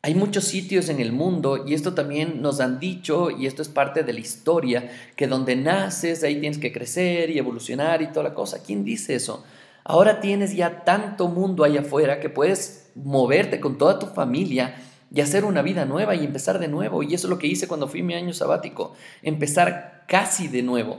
Hay 0.01 0.15
muchos 0.15 0.45
sitios 0.45 0.89
en 0.89 0.99
el 0.99 1.11
mundo 1.11 1.65
y 1.67 1.75
esto 1.75 1.93
también 1.93 2.41
nos 2.41 2.61
han 2.61 2.79
dicho 2.79 3.29
y 3.29 3.45
esto 3.45 3.61
es 3.61 3.69
parte 3.69 4.01
de 4.01 4.13
la 4.13 4.21
historia, 4.21 4.91
que 5.15 5.27
donde 5.27 5.55
naces 5.55 6.23
ahí 6.23 6.39
tienes 6.39 6.57
que 6.57 6.73
crecer 6.73 7.29
y 7.29 7.37
evolucionar 7.37 8.01
y 8.01 8.07
toda 8.07 8.23
la 8.23 8.33
cosa. 8.33 8.63
¿Quién 8.63 8.83
dice 8.83 9.13
eso? 9.13 9.45
Ahora 9.83 10.21
tienes 10.21 10.55
ya 10.55 10.83
tanto 10.83 11.27
mundo 11.27 11.63
allá 11.63 11.81
afuera 11.81 12.19
que 12.19 12.29
puedes 12.29 12.91
moverte 12.95 13.59
con 13.59 13.77
toda 13.77 13.99
tu 13.99 14.07
familia 14.07 14.75
y 15.11 15.21
hacer 15.21 15.45
una 15.45 15.61
vida 15.61 15.85
nueva 15.85 16.15
y 16.15 16.23
empezar 16.23 16.59
de 16.59 16.67
nuevo. 16.67 17.03
Y 17.03 17.13
eso 17.13 17.27
es 17.27 17.29
lo 17.29 17.37
que 17.37 17.47
hice 17.47 17.67
cuando 17.67 17.87
fui 17.87 18.01
mi 18.01 18.13
año 18.13 18.33
sabático, 18.33 18.93
empezar 19.21 20.05
casi 20.07 20.47
de 20.47 20.63
nuevo. 20.63 20.97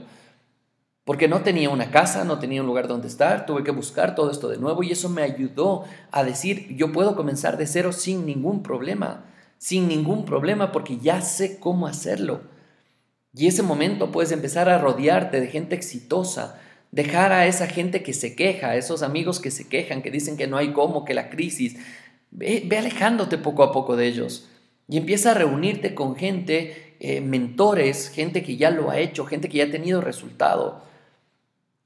Porque 1.03 1.27
no 1.27 1.41
tenía 1.41 1.69
una 1.69 1.91
casa, 1.91 2.23
no 2.23 2.39
tenía 2.39 2.61
un 2.61 2.67
lugar 2.67 2.87
donde 2.87 3.07
estar, 3.07 3.45
tuve 3.45 3.63
que 3.63 3.71
buscar 3.71 4.15
todo 4.15 4.31
esto 4.31 4.47
de 4.47 4.57
nuevo 4.57 4.81
y 4.81 4.91
eso 4.91 5.09
me 5.09 5.21
ayudó 5.21 5.83
a 6.11 6.23
decir, 6.23 6.75
yo 6.75 6.91
puedo 6.91 7.15
comenzar 7.15 7.57
de 7.57 7.67
cero 7.67 7.91
sin 7.91 8.25
ningún 8.25 8.63
problema, 8.63 9.25
sin 9.57 9.87
ningún 9.87 10.25
problema 10.25 10.71
porque 10.71 10.97
ya 10.97 11.21
sé 11.21 11.59
cómo 11.59 11.85
hacerlo. 11.85 12.41
Y 13.33 13.47
ese 13.47 13.61
momento 13.61 14.11
puedes 14.11 14.31
empezar 14.31 14.69
a 14.69 14.79
rodearte 14.79 15.41
de 15.41 15.47
gente 15.47 15.75
exitosa, 15.75 16.59
dejar 16.91 17.31
a 17.31 17.47
esa 17.47 17.67
gente 17.67 18.03
que 18.03 18.13
se 18.13 18.35
queja, 18.35 18.69
a 18.69 18.75
esos 18.75 19.01
amigos 19.01 19.39
que 19.39 19.51
se 19.51 19.67
quejan, 19.67 20.01
que 20.01 20.11
dicen 20.11 20.37
que 20.37 20.47
no 20.47 20.57
hay 20.57 20.73
cómo, 20.73 21.05
que 21.05 21.13
la 21.13 21.29
crisis, 21.29 21.75
Ve, 22.37 22.67
alejándote 22.77 23.37
poco 23.37 23.63
a 23.63 23.71
poco 23.71 23.95
de 23.95 24.07
ellos 24.07 24.49
y 24.89 24.97
empieza 24.97 25.31
a 25.31 25.35
reunirte 25.35 25.95
con 25.95 26.17
gente, 26.17 26.95
eh, 26.99 27.21
mentores, 27.21 28.09
gente 28.09 28.43
que 28.43 28.57
ya 28.57 28.71
lo 28.71 28.91
ha 28.91 28.99
hecho, 28.99 29.25
gente 29.25 29.47
que 29.47 29.59
ya 29.59 29.65
ha 29.65 29.71
tenido 29.71 30.01
resultado. 30.01 30.83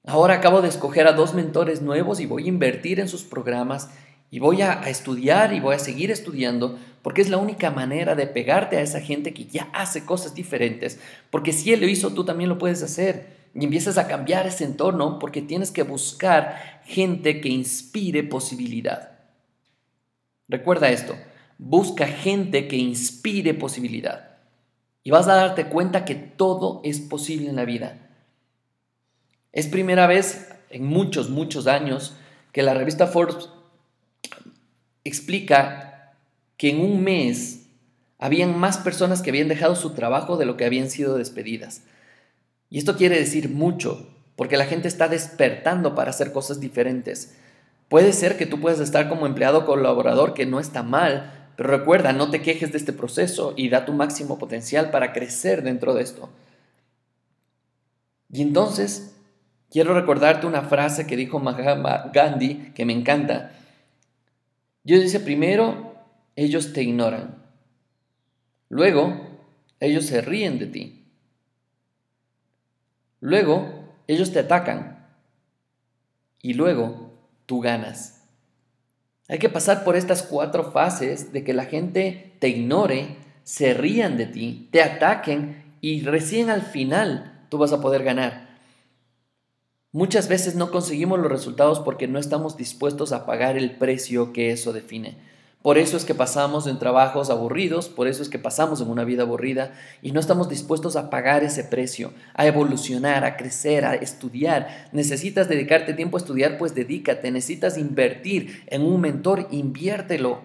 Ahora 0.06 0.36
acabo 0.36 0.64
de 0.64 0.70
escoger 0.70 1.06
a 1.08 1.14
dos 1.14 1.36
mentores 1.36 1.84
nuevos 1.84 2.20
y 2.20 2.26
voy 2.26 2.46
a 2.46 2.48
invertir 2.48 3.00
en 3.00 3.08
sus 3.08 3.24
programas 3.24 3.92
y 4.32 4.40
voy 4.40 4.64
a, 4.64 4.82
a, 4.82 4.90
estudiar 4.90 5.54
y 5.54 5.60
voy 5.60 5.76
a 5.76 5.80
seguir 5.80 6.10
estudiando 6.10 6.80
porque 7.04 7.22
es 7.22 7.30
la 7.30 7.38
única 7.38 7.70
manera 7.70 8.16
de 8.16 8.26
pegarte 8.26 8.78
a 8.78 8.82
esa 8.82 9.02
gente 9.02 9.34
que 9.34 9.46
ya 9.46 9.70
hace 9.72 10.04
cosas 10.04 10.34
diferentes. 10.34 11.00
Porque 11.30 11.54
si 11.54 11.74
él 11.74 11.82
lo 11.82 11.88
hizo, 11.88 12.14
tú 12.14 12.26
también 12.26 12.50
lo 12.50 12.58
puedes 12.58 12.82
hacer. 12.82 13.39
Y 13.54 13.64
empiezas 13.64 13.98
a 13.98 14.08
cambiar 14.08 14.48
ese 14.48 14.64
entorno 14.64 15.20
porque 15.20 15.42
tienes 15.42 15.72
que 15.72 15.84
buscar 15.84 16.82
gente 16.86 17.42
que 17.42 17.50
inspire 17.50 18.24
posibilidad. 18.24 19.20
Recuerda 20.48 20.90
esto, 20.90 21.16
busca 21.58 22.08
gente 22.08 22.68
que 22.68 22.78
inspire 22.78 23.54
posibilidad. 23.54 24.38
Y 25.04 25.12
vas 25.12 25.28
a 25.28 25.36
darte 25.36 25.66
cuenta 25.66 26.06
que 26.06 26.16
todo 26.16 26.82
es 26.84 27.00
posible 27.00 27.50
en 27.50 27.56
la 27.56 27.66
vida. 27.66 28.10
Es 29.52 29.68
primera 29.68 30.08
vez 30.08 30.50
en 30.70 30.86
muchos, 30.86 31.30
muchos 31.30 31.68
años 31.68 32.16
que 32.52 32.64
la 32.64 32.74
revista 32.74 33.08
Forbes 33.08 33.50
explica 35.04 36.14
que 36.58 36.70
en 36.70 36.82
un 36.82 37.04
mes 37.04 37.68
habían 38.18 38.58
más 38.60 38.78
personas 38.78 39.22
que 39.22 39.30
habían 39.30 39.48
dejado 39.48 39.76
su 39.76 39.92
trabajo 39.92 40.38
de 40.38 40.46
lo 40.46 40.58
que 40.58 40.66
habían 40.66 40.90
sido 40.90 41.18
despedidas. 41.18 41.84
Y 42.70 42.78
esto 42.78 42.96
quiere 42.96 43.18
decir 43.18 43.50
mucho, 43.50 44.08
porque 44.36 44.58
la 44.58 44.66
gente 44.66 44.88
está 44.88 45.08
despertando 45.08 45.96
para 45.96 46.12
hacer 46.12 46.32
cosas 46.32 46.60
diferentes. 46.60 47.36
Puede 47.90 48.14
ser 48.14 48.38
que 48.38 48.46
tú 48.46 48.60
puedas 48.60 48.80
estar 48.80 49.10
como 49.10 49.26
empleado 49.26 49.66
colaborador, 49.66 50.34
que 50.34 50.46
no 50.46 50.60
está 50.60 50.84
mal, 50.84 51.52
pero 51.58 51.72
recuerda, 51.72 52.14
no 52.14 52.30
te 52.30 52.42
quejes 52.42 52.72
de 52.72 52.78
este 52.78 52.94
proceso 52.94 53.54
y 53.58 53.70
da 53.70 53.84
tu 53.84 53.94
máximo 53.94 54.38
potencial 54.38 54.92
para 54.92 55.12
crecer 55.12 55.64
dentro 55.64 55.94
de 55.94 56.04
esto. 56.04 56.30
Y 58.32 58.44
entonces, 58.44 59.16
quiero 59.72 59.94
recordarte 59.94 60.46
una 60.46 60.62
frase 60.62 61.08
que 61.08 61.18
dijo 61.18 61.40
Mahatma 61.40 62.12
Gandhi 62.14 62.72
que 62.76 62.86
me 62.86 62.94
encanta. 62.94 63.52
Yo 64.84 65.00
dice, 65.00 65.20
primero, 65.20 65.96
ellos 66.36 66.72
te 66.72 66.84
ignoran. 66.84 67.44
Luego, 68.70 69.28
ellos 69.80 70.06
se 70.06 70.22
ríen 70.22 70.60
de 70.60 70.68
ti. 70.68 70.99
Luego, 73.20 73.68
ellos 74.08 74.32
te 74.32 74.40
atacan. 74.40 75.08
Y 76.42 76.54
luego, 76.54 77.12
tú 77.46 77.60
ganas. 77.62 78.24
Hay 79.28 79.40
que 79.40 79.50
pasar 79.50 79.84
por 79.84 79.96
estas 79.96 80.24
cuatro 80.24 80.72
fases 80.72 81.32
de 81.32 81.44
que 81.44 81.54
la 81.54 81.66
gente 81.66 82.34
te 82.40 82.50
ignore, 82.50 83.18
se 83.44 83.74
rían 83.74 84.18
de 84.18 84.26
ti, 84.26 84.70
te 84.72 84.82
ataquen 84.82 85.76
y 85.82 86.02
recién 86.02 86.50
al 86.50 86.64
final 86.64 87.46
tú 87.50 87.58
vas 87.58 87.74
a 87.74 87.82
poder 87.82 88.04
ganar. 88.04 88.50
Muchas 89.92 90.28
veces 90.28 90.56
no 90.56 90.72
conseguimos 90.72 91.20
los 91.20 91.32
resultados 91.32 91.80
porque 91.80 92.08
no 92.08 92.20
estamos 92.20 92.58
dispuestos 92.58 93.12
a 93.12 93.26
pagar 93.26 93.58
el 93.58 93.72
precio 93.72 94.34
que 94.34 94.52
eso 94.52 94.72
define. 94.72 95.18
Por 95.62 95.78
eso 95.78 95.98
es 95.98 96.06
que 96.06 96.16
pasamos 96.16 96.68
en 96.68 96.80
trabajos 96.80 97.30
aburridos, 97.30 97.90
por 97.90 98.08
eso 98.08 98.24
es 98.24 98.30
que 98.30 98.40
pasamos 98.40 98.80
en 98.80 98.90
una 98.90 99.04
vida 99.04 99.24
aburrida 99.24 99.74
y 100.02 100.14
no 100.14 100.22
estamos 100.22 100.48
dispuestos 100.48 100.96
a 100.96 101.10
pagar 101.10 101.44
ese 101.44 101.66
precio, 101.66 102.14
a 102.34 102.48
evolucionar, 102.48 103.26
a 103.26 103.36
crecer, 103.36 103.84
a 103.84 103.96
estudiar. 103.96 104.88
Necesitas 104.94 105.50
dedicarte 105.50 105.94
tiempo 105.94 106.16
a 106.16 106.22
estudiar, 106.22 106.58
pues 106.58 106.76
dedícate. 106.76 107.30
Necesitas 107.30 107.78
invertir 107.78 108.64
en 108.68 108.84
un 108.84 109.02
mentor, 109.02 109.50
inviértelo. 109.52 110.40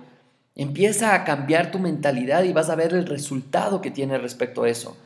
Empieza 0.57 1.15
a 1.15 1.23
cambiar 1.23 1.71
tu 1.71 1.79
mentalidad 1.79 2.43
y 2.43 2.53
vas 2.53 2.69
a 2.69 2.75
ver 2.75 2.93
el 2.93 3.07
resultado 3.07 3.81
que 3.81 3.93
tiene 3.93 4.19
respecto 4.19 4.65
a 4.65 4.69
eso. 4.69 4.97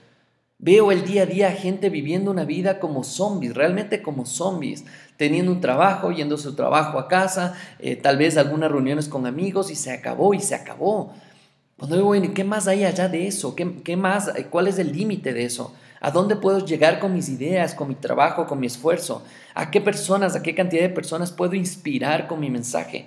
Veo 0.61 0.91
el 0.91 1.05
día 1.05 1.23
a 1.23 1.27
día 1.27 1.53
gente 1.53 1.89
viviendo 1.89 2.33
una 2.33 2.45
vida 2.45 2.81
como 2.81 3.05
zombies, 3.05 3.55
realmente 3.55 4.03
como 4.03 4.27
zombies, 4.27 4.85
teniendo 5.17 5.53
un 5.53 5.61
trabajo, 5.61 6.11
yendo 6.11 6.35
a 6.35 6.39
su 6.39 6.57
trabajo 6.57 6.99
a 6.99 7.07
casa, 7.07 7.55
eh, 7.79 7.95
tal 7.95 8.19
vez 8.19 8.37
algunas 8.37 8.73
reuniones 8.73 9.07
con 9.07 9.25
amigos 9.25 9.71
y 9.71 9.77
se 9.77 9.93
acabó 9.93 10.35
y 10.35 10.41
se 10.41 10.57
acabó. 10.57 11.15
Cuando 11.77 11.95
digo, 11.95 12.09
bueno, 12.09 12.35
¿qué 12.35 12.43
más 12.43 12.67
hay 12.67 12.83
allá 12.85 13.09
de 13.09 13.29
eso? 13.29 13.55
¿Qué, 13.55 13.83
qué 13.85 13.97
más? 13.97 14.33
¿Cuál 14.51 14.67
es 14.67 14.81
el 14.81 14.91
límite 14.93 15.33
de 15.33 15.45
eso? 15.45 15.77
¿A 16.01 16.11
dónde 16.11 16.35
puedo 16.35 16.67
llegar 16.67 16.99
con 16.99 17.15
mis 17.15 17.29
ideas, 17.29 17.73
con 17.73 17.87
mi 17.87 17.95
trabajo, 17.95 18.49
con 18.49 18.59
mi 18.59 18.67
esfuerzo? 18.67 19.23
¿A 19.55 19.71
qué 19.71 19.81
personas, 19.81 20.35
a 20.35 20.43
qué 20.43 20.57
cantidad 20.57 20.83
de 20.83 20.89
personas 20.89 21.31
puedo 21.31 21.55
inspirar 21.55 22.27
con 22.27 22.41
mi 22.41 22.51
mensaje? 22.51 23.07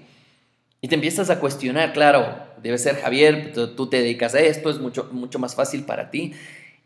Y 0.79 0.87
te 0.87 0.95
empiezas 0.95 1.29
a 1.29 1.41
cuestionar, 1.41 1.91
claro, 1.91 2.33
debe 2.63 2.77
ser 2.77 2.95
Javier, 2.95 3.51
tú 3.53 3.87
te 3.87 3.97
dedicas 3.97 4.35
a 4.35 4.39
esto, 4.39 4.69
es 4.69 4.79
mucho, 4.79 5.09
mucho 5.11 5.37
más 5.37 5.53
fácil 5.53 5.83
para 5.83 6.09
ti. 6.09 6.33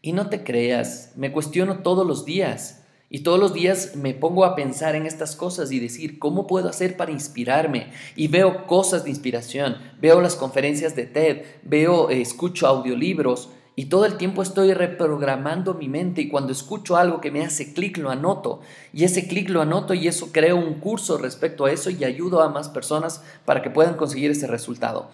Y 0.06 0.14
no 0.14 0.30
te 0.30 0.44
creas, 0.44 1.14
me 1.16 1.32
cuestiono 1.32 1.80
todos 1.80 2.06
los 2.06 2.26
días. 2.26 2.84
Y 3.10 3.22
todos 3.22 3.40
los 3.40 3.56
días 3.56 3.96
me 3.96 4.14
pongo 4.14 4.46
a 4.46 4.56
pensar 4.56 4.94
en 4.94 5.08
estas 5.08 5.36
cosas 5.36 5.72
y 5.72 5.80
decir, 5.80 6.20
¿cómo 6.20 6.46
puedo 6.46 6.70
hacer 6.70 6.96
para 6.96 7.12
inspirarme? 7.12 7.88
Y 8.16 8.28
veo 8.28 8.68
cosas 8.68 9.04
de 9.04 9.10
inspiración, 9.10 9.78
veo 10.00 10.22
las 10.22 10.36
conferencias 10.36 10.96
de 10.96 11.08
TED, 11.08 11.42
veo, 11.64 12.12
eh, 12.12 12.22
escucho 12.22 12.68
audiolibros 12.68 13.50
y 13.76 13.86
todo 13.86 14.06
el 14.06 14.18
tiempo 14.18 14.44
estoy 14.44 14.74
reprogramando 14.76 15.74
mi 15.74 15.90
mente 15.90 16.22
y 16.22 16.30
cuando 16.30 16.52
escucho 16.52 16.98
algo 16.98 17.20
que 17.20 17.32
me 17.32 17.44
hace 17.44 17.74
clic 17.74 17.98
lo 17.98 18.12
anoto 18.12 18.60
y 18.94 19.06
ese 19.06 19.28
clic 19.28 19.50
lo 19.50 19.64
anoto 19.64 19.96
y 19.96 20.08
eso 20.08 20.30
creo 20.32 20.58
un 20.58 20.76
curso 20.76 21.18
respecto 21.18 21.66
a 21.66 21.72
eso 21.72 21.90
y 21.90 22.04
ayudo 22.04 22.44
a 22.44 22.50
más 22.50 22.70
personas 22.70 23.24
para 23.44 23.64
que 23.64 23.72
puedan 23.72 23.96
conseguir 23.96 24.30
ese 24.30 24.46
resultado. 24.46 25.10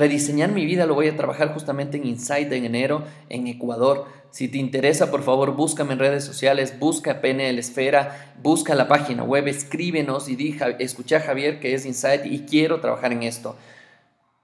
Rediseñar 0.00 0.50
mi 0.50 0.64
vida 0.64 0.86
lo 0.86 0.94
voy 0.94 1.08
a 1.08 1.16
trabajar 1.18 1.52
justamente 1.52 1.98
en 1.98 2.06
Insight 2.06 2.50
en 2.52 2.64
enero 2.64 3.04
en 3.28 3.46
Ecuador. 3.46 4.06
Si 4.30 4.48
te 4.48 4.56
interesa, 4.56 5.10
por 5.10 5.22
favor, 5.22 5.54
búscame 5.54 5.92
en 5.92 5.98
redes 5.98 6.24
sociales, 6.24 6.78
busca 6.78 7.20
PNL 7.20 7.58
Esfera, 7.58 8.32
busca 8.42 8.74
la 8.74 8.88
página 8.88 9.24
web, 9.24 9.46
escríbenos 9.46 10.30
y 10.30 10.36
di, 10.36 10.56
escuché 10.78 11.16
a 11.16 11.20
Javier 11.20 11.60
que 11.60 11.74
es 11.74 11.84
Insight 11.84 12.24
y 12.24 12.46
quiero 12.46 12.80
trabajar 12.80 13.12
en 13.12 13.24
esto. 13.24 13.56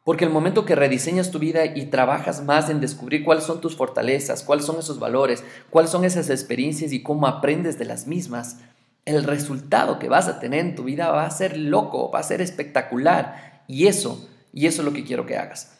Porque 0.04 0.26
el 0.26 0.30
momento 0.30 0.66
que 0.66 0.74
rediseñas 0.74 1.30
tu 1.30 1.38
vida 1.38 1.64
y 1.64 1.86
trabajas 1.86 2.44
más 2.44 2.68
en 2.68 2.82
descubrir 2.82 3.24
cuáles 3.24 3.44
son 3.44 3.62
tus 3.62 3.76
fortalezas, 3.76 4.42
cuáles 4.42 4.66
son 4.66 4.78
esos 4.78 4.98
valores, 4.98 5.42
cuáles 5.70 5.90
son 5.90 6.04
esas 6.04 6.28
experiencias 6.28 6.92
y 6.92 7.02
cómo 7.02 7.26
aprendes 7.26 7.78
de 7.78 7.86
las 7.86 8.06
mismas, 8.06 8.58
el 9.06 9.24
resultado 9.24 9.98
que 9.98 10.10
vas 10.10 10.28
a 10.28 10.38
tener 10.38 10.60
en 10.60 10.74
tu 10.74 10.84
vida 10.84 11.10
va 11.12 11.24
a 11.24 11.30
ser 11.30 11.56
loco, 11.56 12.10
va 12.10 12.18
a 12.18 12.24
ser 12.24 12.42
espectacular. 12.42 13.62
Y 13.68 13.86
eso 13.86 14.28
y 14.56 14.66
eso 14.66 14.80
es 14.80 14.86
lo 14.86 14.94
que 14.94 15.04
quiero 15.04 15.26
que 15.26 15.36
hagas. 15.36 15.76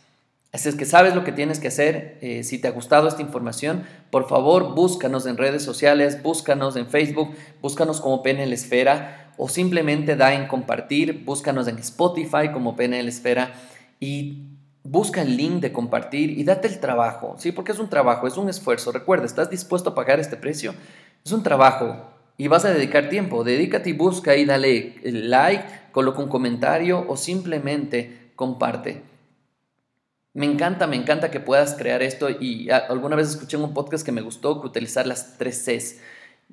Así 0.53 0.69
es 0.69 0.75
que 0.75 0.85
sabes 0.85 1.15
lo 1.15 1.25
que 1.25 1.33
tienes 1.33 1.59
que 1.59 1.69
hacer. 1.69 2.19
Eh, 2.21 2.45
si 2.45 2.59
te 2.59 2.69
ha 2.69 2.73
gustado 2.73 3.09
esta 3.09 3.23
información, 3.23 3.85
por 4.11 4.29
favor 4.29 4.75
búscanos 4.75 5.25
en 5.25 5.39
redes 5.39 5.63
sociales, 5.63 6.23
búscanos 6.23 6.77
en 6.77 6.87
Facebook, 6.87 7.35
búscanos 7.63 8.03
como 8.03 8.23
PNL 8.23 8.53
Esfera 8.53 9.33
o 9.39 9.49
simplemente 9.49 10.15
da 10.15 10.35
en 10.35 10.47
compartir, 10.47 11.25
búscanos 11.25 11.69
en 11.69 11.79
Spotify 11.79 12.53
como 12.53 12.77
PNL 12.77 13.09
Esfera 13.09 13.55
y 13.99 14.43
busca 14.83 15.23
el 15.23 15.39
link 15.39 15.63
de 15.63 15.73
compartir 15.73 16.39
y 16.39 16.45
date 16.45 16.69
el 16.69 16.79
trabajo, 16.79 17.37
¿sí? 17.39 17.53
Porque 17.53 17.73
es 17.73 17.79
un 17.79 17.89
trabajo, 17.89 18.27
es 18.27 18.37
un 18.37 18.51
esfuerzo. 18.51 18.93
Recuerda, 18.93 19.25
¿estás 19.25 19.49
dispuesto 19.49 19.91
a 19.91 19.95
pagar 19.95 20.21
este 20.21 20.37
precio? 20.37 20.75
Es 21.25 21.33
un 21.33 21.43
trabajo 21.43 22.11
y 22.37 22.49
vas 22.49 22.67
a 22.67 22.75
dedicar 22.75 23.09
tiempo. 23.09 23.43
Dedícate 23.43 23.89
y 23.89 23.95
busca 23.95 24.37
y 24.37 24.45
dale 24.45 24.97
like, 25.03 25.65
coloca 25.93 26.23
un 26.23 26.29
comentario 26.29 27.07
o 27.09 27.17
simplemente 27.17 28.26
comparte. 28.37 29.03
Me 30.35 30.47
encanta, 30.47 30.87
me 30.87 30.97
encanta 30.97 31.31
que 31.31 31.41
puedas 31.41 31.75
crear 31.75 32.03
esto 32.03 32.29
y 32.29 32.71
alguna 32.71 33.17
vez 33.17 33.31
escuché 33.31 33.57
un 33.57 33.73
podcast 33.73 34.05
que 34.05 34.13
me 34.13 34.21
gustó 34.21 34.61
que 34.61 34.67
utilizar 34.67 35.07
las 35.07 35.39
tres 35.39 35.65
Cs. 35.65 35.99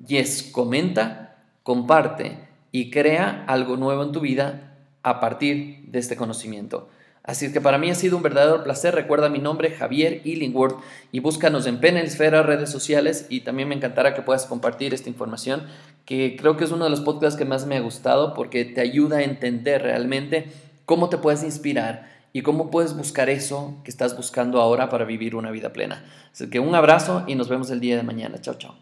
Yes, 0.06 0.50
comenta, 0.50 1.36
comparte 1.62 2.38
y 2.72 2.90
crea 2.90 3.44
algo 3.46 3.76
nuevo 3.76 4.02
en 4.02 4.12
tu 4.12 4.20
vida 4.20 4.74
a 5.02 5.20
partir 5.20 5.84
de 5.86 5.98
este 5.98 6.16
conocimiento. 6.16 6.88
Así 7.22 7.52
que 7.52 7.60
para 7.60 7.78
mí 7.78 7.90
ha 7.90 7.94
sido 7.94 8.18
un 8.18 8.22
verdadero 8.22 8.62
placer. 8.64 8.94
Recuerda 8.94 9.30
mi 9.30 9.38
nombre, 9.38 9.70
Javier 9.70 10.20
Illingworth, 10.24 10.78
y 11.10 11.20
búscanos 11.20 11.66
en 11.66 11.80
Penelsfera, 11.80 12.42
redes 12.42 12.70
sociales, 12.70 13.26
y 13.30 13.40
también 13.40 13.68
me 13.68 13.74
encantará 13.74 14.14
que 14.14 14.20
puedas 14.20 14.44
compartir 14.44 14.92
esta 14.92 15.08
información, 15.08 15.62
que 16.04 16.36
creo 16.38 16.58
que 16.58 16.64
es 16.64 16.70
uno 16.70 16.84
de 16.84 16.90
los 16.90 17.00
podcasts 17.00 17.38
que 17.38 17.46
más 17.46 17.64
me 17.66 17.76
ha 17.76 17.80
gustado 17.80 18.34
porque 18.34 18.66
te 18.66 18.82
ayuda 18.82 19.18
a 19.18 19.22
entender 19.22 19.82
realmente 19.82 20.52
cómo 20.84 21.08
te 21.08 21.18
puedes 21.18 21.42
inspirar 21.42 22.08
y 22.32 22.42
cómo 22.42 22.70
puedes 22.70 22.96
buscar 22.96 23.28
eso 23.28 23.76
que 23.84 23.90
estás 23.90 24.16
buscando 24.16 24.60
ahora 24.60 24.88
para 24.88 25.04
vivir 25.04 25.36
una 25.36 25.50
vida 25.50 25.72
plena. 25.72 26.04
Así 26.32 26.50
que 26.50 26.60
un 26.60 26.74
abrazo 26.74 27.24
y 27.26 27.36
nos 27.36 27.48
vemos 27.48 27.70
el 27.70 27.80
día 27.80 27.96
de 27.96 28.02
mañana. 28.02 28.40
Chao, 28.40 28.54
chao. 28.54 28.74